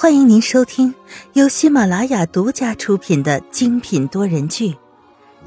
[0.00, 0.94] 欢迎您收听
[1.34, 4.70] 由喜马拉雅独家出品的精品多人剧《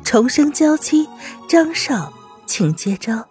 [0.04, 1.08] 重生娇妻》，
[1.50, 2.14] 张少，
[2.46, 3.28] 请接招。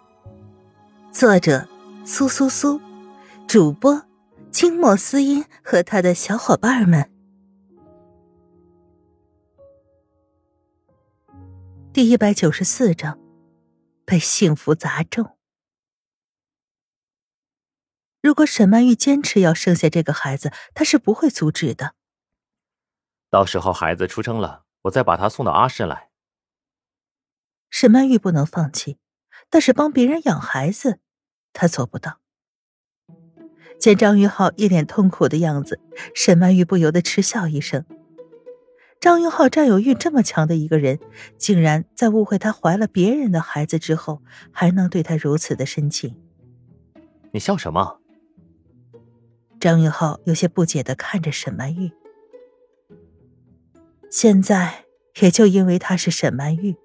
[1.13, 1.65] 作者：
[2.03, 2.81] 苏苏苏，
[3.47, 4.03] 主播：
[4.51, 7.09] 清墨思音和他的小伙伴们。
[11.93, 13.17] 第一百九十四章，
[14.03, 15.37] 被幸福砸中。
[18.23, 21.93] 如果沈曼玉坚持要生下这个孩子，她是不会阻止的。
[23.29, 26.07] 到时候孩子出生了，我再把他送到阿市来。
[27.69, 28.97] 沈曼玉不能放弃，
[29.49, 30.99] 但是帮别人养孩子，
[31.51, 32.21] 她做不到。
[33.77, 35.81] 见张云浩一脸痛苦的样子，
[36.15, 37.85] 沈曼玉不由得嗤笑一声。
[39.01, 40.97] 张云浩占有欲这么强的一个人，
[41.37, 44.21] 竟然在误会她怀了别人的孩子之后，
[44.53, 46.15] 还能对她如此的深情。
[47.33, 47.99] 你笑什么？
[49.63, 51.93] 张云浩有些不解的看着沈曼玉。
[54.11, 54.83] 现在
[55.21, 56.75] 也就因为她是沈曼玉，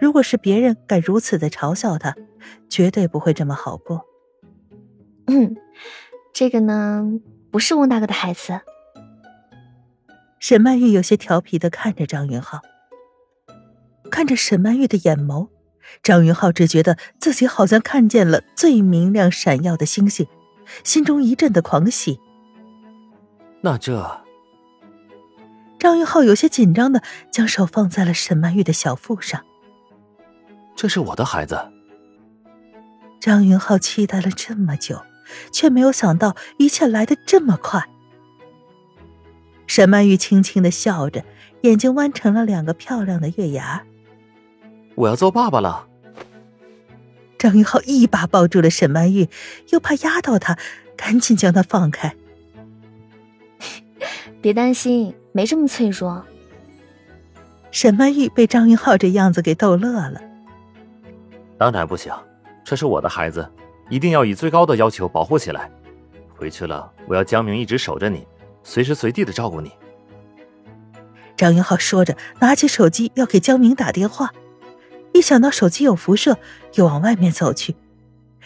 [0.00, 2.16] 如果是别人敢如此的嘲笑她，
[2.68, 4.04] 绝对不会这么好过。
[5.30, 5.54] 嗯，
[6.32, 7.06] 这个呢，
[7.52, 8.60] 不是翁大哥的孩子。
[10.40, 12.60] 沈曼玉有些调皮的看着张云浩，
[14.10, 15.48] 看着沈曼玉的眼眸，
[16.02, 20.26] 张云浩只觉得自己好像看见了最明亮闪耀的星星。
[20.84, 22.18] 心中一阵的狂喜。
[23.62, 24.20] 那这……
[25.78, 29.42] 张云浩有些紧张的将手放在了沈曼玉的小腹上。
[30.76, 31.58] 这是我的孩子。
[33.18, 35.02] 张云浩期待了这么久，
[35.52, 37.82] 却没有想到一切来得这么快。
[39.66, 41.24] 沈曼玉轻轻的笑着，
[41.62, 43.84] 眼睛弯成了两个漂亮的月牙。
[44.96, 45.86] 我要做爸爸了。
[47.40, 49.26] 张云浩一把抱住了沈曼玉，
[49.70, 50.58] 又怕压到她，
[50.94, 52.14] 赶紧将她放开。
[54.42, 56.22] 别担心，没这么脆弱。
[57.70, 60.20] 沈曼玉被张云浩这样子给逗乐了。
[61.56, 62.12] 当然不行，
[62.62, 63.50] 这是我的孩子，
[63.88, 65.70] 一定要以最高的要求保护起来。
[66.36, 68.26] 回去了，我要江明一直守着你，
[68.62, 69.72] 随时随地的照顾你。
[71.38, 74.30] 张云浩说着，拿起手机要给江明打电话。
[75.12, 76.38] 一想到手机有辐射，
[76.74, 77.76] 又往外面走去。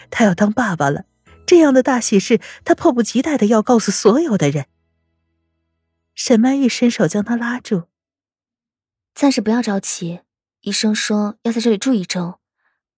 [0.09, 1.05] 他要当爸爸了，
[1.45, 4.65] 这样的大喜事，他迫不及待的要告诉所有的人。
[6.13, 7.83] 沈曼玉伸手将他拉住
[9.15, 10.21] ：“暂时不要着急，
[10.61, 12.39] 医生说要在这里住一周，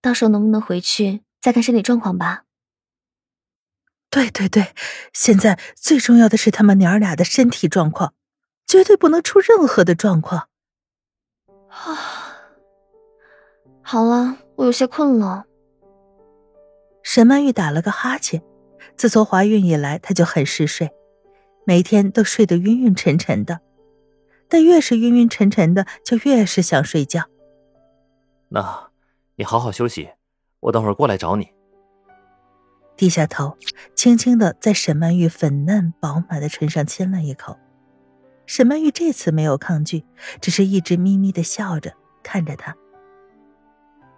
[0.02, 2.44] 到时候能不能回去再看身体状况吧。
[4.10, 4.74] ”“对对对，
[5.14, 8.14] 现在最重要的是他们娘儿俩的身体状况，
[8.66, 10.50] 绝对不能出任何的状况。”
[11.70, 12.17] 啊。
[13.90, 15.46] 好了，我有些困了。
[17.04, 18.44] 沈曼玉打了个哈欠，
[18.98, 20.92] 自从怀孕以来，她就很嗜睡，
[21.66, 23.62] 每天都睡得晕晕沉沉的。
[24.50, 27.24] 但越是晕晕沉沉的，就越是想睡觉。
[28.50, 28.90] 那，
[29.38, 30.10] 你好好休息，
[30.60, 31.48] 我等会儿过来找你。
[32.98, 33.58] 低下头，
[33.96, 37.58] 轻轻的在沈曼玉粉嫩饱满的唇上亲了一口。
[38.46, 40.04] 沈曼玉这次没有抗拒，
[40.42, 42.76] 只是一直咪咪的笑着看着他。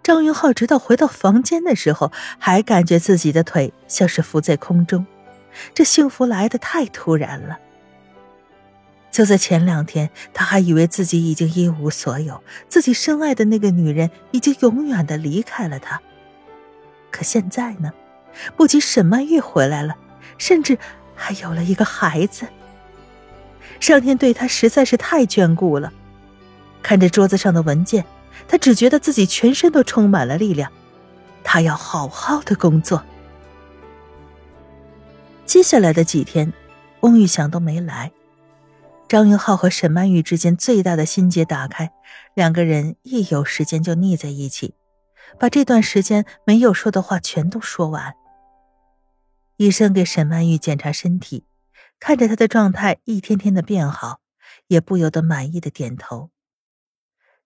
[0.02, 5.06] 张云浩直到回到房间的时候，还感觉自己的腿像是浮在空中，
[5.74, 7.58] 这幸福来的太突然了。
[9.10, 16.00] 就在前两天，他还以为自己已经一无所有，自己深爱的那个女人已经永远的离开了他。
[17.10, 17.92] 可现在呢，
[18.56, 19.96] 不仅沈曼玉回来了，
[20.38, 20.78] 甚至
[21.14, 22.46] 还有了一个孩子。
[23.80, 25.92] 上天对他实在是太眷顾了。
[26.82, 28.04] 看着桌子上的文件。
[28.48, 30.70] 他只觉得自己全身都充满了力量，
[31.44, 33.02] 他要好好的工作。
[35.46, 36.52] 接下来的几天，
[37.00, 38.12] 翁玉祥都没来，
[39.08, 41.90] 张云浩和沈曼玉之间最大的心结打开，
[42.34, 44.74] 两个人一有时间就腻在一起，
[45.38, 48.14] 把这段时间没有说的话全都说完。
[49.56, 51.44] 医生给沈曼玉检查身体，
[51.98, 54.20] 看着她的状态一天天的变好，
[54.68, 56.30] 也不由得满意的点头。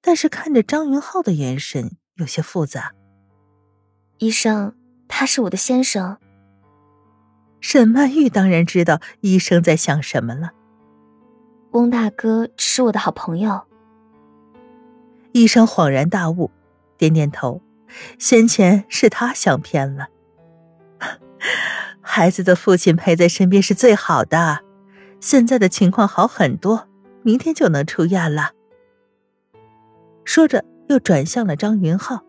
[0.07, 2.93] 但是看着张云浩的眼神有些复杂。
[4.19, 4.77] 医生，
[5.09, 6.19] 他是我的先生。
[7.61, 10.51] 沈曼玉当然知道医生在想什么了。
[11.73, 13.63] 翁大哥只是我的好朋友。
[15.33, 16.51] 医生恍然大悟，
[16.99, 17.63] 点点头。
[18.19, 20.09] 先前是他想偏了。
[22.01, 24.61] 孩子的父亲陪在身边是最好的。
[25.21, 26.89] 现在的情况好很多，
[27.23, 28.53] 明天就能出院了。
[30.25, 32.25] 说着，又转向了张云浩。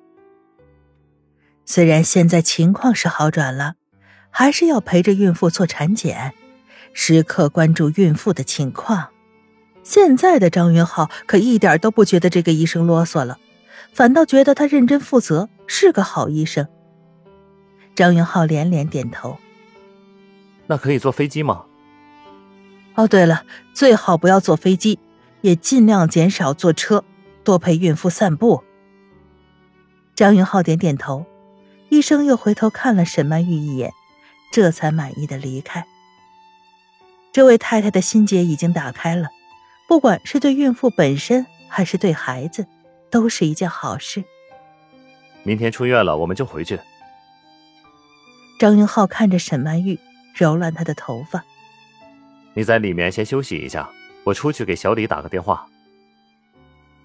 [1.66, 3.76] 虽然现在情况是好转了，
[4.30, 6.34] 还是要陪着孕妇做产检，
[6.94, 9.08] 时刻关注孕妇的情况。
[9.84, 13.38] 现在的张云浩可一点都不觉得这个医生啰嗦了，
[13.94, 16.68] 反倒觉得他认真负责，是个好医生。
[17.96, 19.38] 张云浩连连点头。
[20.68, 21.66] 那可以坐飞机吗？
[22.96, 23.44] 哦，对了，
[23.74, 25.00] 最好不要坐飞机，
[25.42, 27.04] 也尽量减少坐车，
[27.46, 28.62] 多陪孕妇散步。
[30.16, 31.26] 张云浩点点头，
[31.88, 33.94] 医生又回头看了沈曼玉一眼。
[34.52, 35.86] 这才满意的离开。
[37.34, 39.28] 这位太太的心结已经打开了，
[39.86, 42.66] 不管是对孕妇本身还是对孩子，
[43.10, 44.24] 都是一件好事。
[45.44, 46.80] 明天出院了，我们就回去。
[48.58, 50.00] 张云浩看着沈曼玉，
[50.34, 51.44] 揉乱她的头发。
[52.54, 53.90] 你在里面先休息一下，
[54.24, 55.68] 我出去给小李打个电话。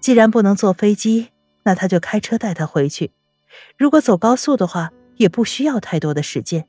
[0.01, 1.29] 既然不能坐飞机，
[1.63, 3.11] 那他就开车带她回去。
[3.77, 6.67] 如果走高速的话，也不需要太多的时间。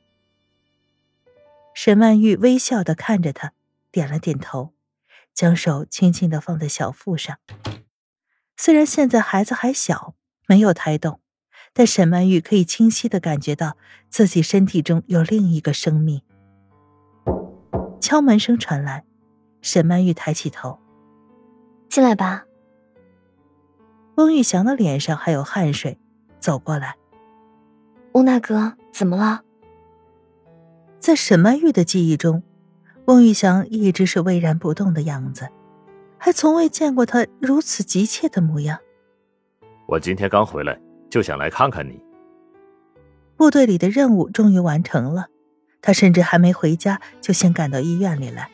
[1.73, 3.53] 沈曼玉微笑的看着他，
[3.91, 4.73] 点了点头，
[5.33, 7.37] 将手轻轻的放在小腹上。
[8.55, 10.13] 虽然现在孩子还小，
[10.45, 11.19] 没有胎动，
[11.73, 13.75] 但沈曼玉可以清晰的感觉到
[14.09, 16.21] 自己身体中有另一个生命。
[17.99, 19.03] 敲门声传来，
[19.63, 20.77] 沈曼玉抬起头
[21.89, 22.45] ：“进来吧。”
[24.15, 25.97] 翁玉祥的脸上还有汗水，
[26.39, 26.95] 走过来
[28.13, 29.41] ：“翁大哥，怎么了？”
[30.99, 32.43] 在沈曼玉的记忆中，
[33.05, 35.49] 翁玉祥一直是巍然不动的样子，
[36.17, 38.79] 还从未见过他如此急切的模样。
[39.87, 40.79] 我今天刚回来，
[41.09, 41.99] 就想来看看你。
[43.35, 45.27] 部队里的任务终于完成了，
[45.81, 48.49] 他甚至还没回家，就先赶到医院里来。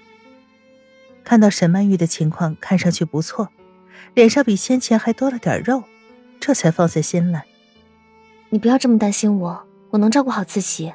[1.23, 3.49] 看到沈曼玉的情况看上去不错，
[4.13, 5.83] 脸上比先前还多了点肉，
[6.39, 7.45] 这才放下心来。
[8.49, 10.91] 你不要这么担心我，我能照顾好自己。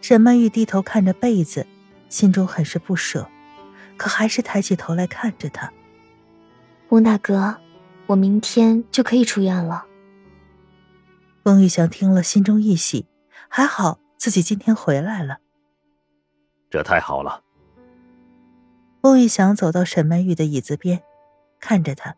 [0.00, 1.66] 沈曼玉低头看着被子，
[2.08, 3.28] 心中很是不舍，
[3.96, 5.72] 可还是抬起头来看着他。
[6.90, 7.56] 翁大哥，
[8.06, 9.84] 我明天就可以出院了。
[11.42, 13.06] 翁玉祥听了，心中一喜，
[13.48, 15.38] 还好自己今天回来了。
[16.70, 17.42] 这太好了。
[19.00, 21.02] 翁玉祥走到沈曼玉的椅子边，
[21.60, 22.16] 看着他。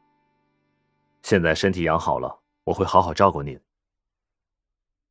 [1.23, 3.61] 现在身体养好了，我会好好照顾您。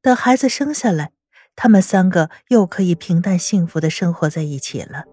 [0.01, 1.11] 等孩子生下来。
[1.55, 5.03] 他们三个又可以平淡幸福的生活在一起了。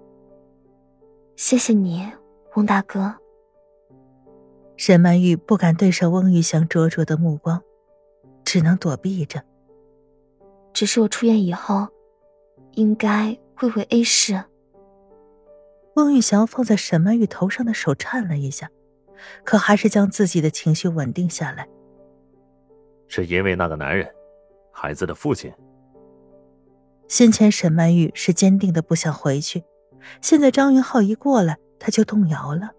[1.34, 2.08] 谢谢你，
[2.54, 3.16] 翁大哥。
[4.76, 7.60] 沈曼玉不敢对上翁玉祥灼灼的目光，
[8.44, 9.42] 只能躲避着。
[10.72, 11.88] 只是我出院以后，
[12.74, 14.44] 应该会回 A 市。
[15.96, 18.70] 翁玉祥放在沈曼玉头上的手颤了一下，
[19.44, 21.68] 可还是将自己的情绪稳定下来。
[23.08, 24.08] 是因为那个男人，
[24.72, 25.52] 孩子的父亲。
[27.08, 29.62] 先前沈曼玉是坚定的不想回去，
[30.20, 32.72] 现在张云浩一过来，他就动摇了。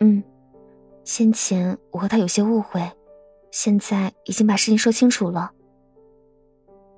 [0.00, 0.22] 嗯，
[1.04, 2.90] 先前我和他有些误会，
[3.50, 5.52] 现在已经把事情说清楚了。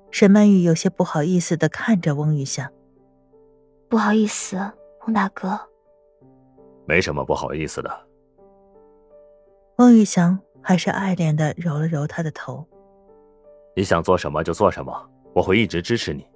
[0.09, 2.71] 沈曼玉有些不好意思的看着翁玉祥，
[3.87, 4.57] 不好意思，
[5.05, 5.70] 翁大哥。
[6.91, 8.07] 没什么不好意思的。
[9.77, 12.67] 翁玉祥还是爱怜的揉了揉他的头。
[13.77, 15.09] 你想做什么就做什么。
[15.33, 16.27] 我会一直支持你。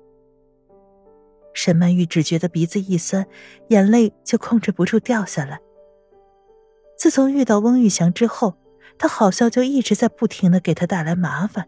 [1.54, 3.28] 沈曼玉只觉得鼻子一酸，
[3.68, 5.60] 眼泪就控制不住掉下来。
[6.98, 8.56] 自从遇到翁玉祥之后，
[8.98, 11.68] 他好像就一直在不停的给他带来麻烦。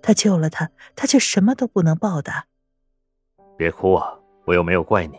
[0.00, 2.46] 他救了他，他却什么都不能报答。
[3.56, 5.18] 别哭啊，我又没有怪你。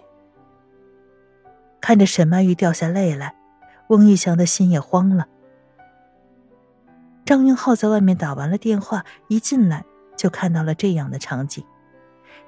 [1.81, 3.35] 看着沈曼玉掉下泪来，
[3.87, 5.27] 翁玉祥的心也慌了。
[7.25, 9.83] 张云浩在外面打完了电话，一进来。
[10.15, 11.63] 就看到了这样的场景，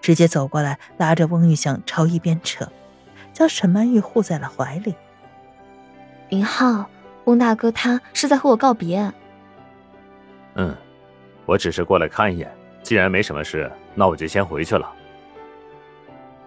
[0.01, 2.67] 直接走过来，拉着翁玉祥朝一边扯，
[3.31, 4.95] 将沈曼玉护在了怀里。
[6.29, 6.89] 云浩，
[7.25, 9.13] 翁大哥他是在和我告别。
[10.55, 10.75] 嗯，
[11.45, 14.91] 我只是过来看一眼，既然没什么事，那我就先回去了。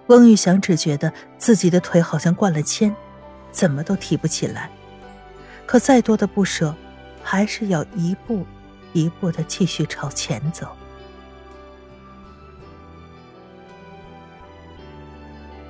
[0.08, 2.94] 翁玉祥只觉得自己的腿好像灌了铅，
[3.50, 4.70] 怎么都提不起来，
[5.64, 6.74] 可再多的不舍，
[7.22, 8.44] 还是要一步
[8.92, 10.66] 一步的继续朝前走。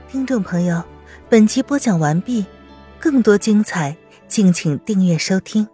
[0.08, 0.82] 听众朋友，
[1.28, 2.44] 本集播讲完毕，
[2.98, 3.96] 更多精彩，
[4.28, 5.66] 敬请订阅收听。